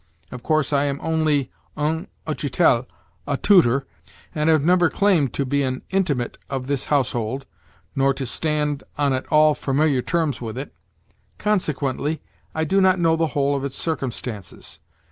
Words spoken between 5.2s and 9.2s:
to be an intimate of this household, nor to stand on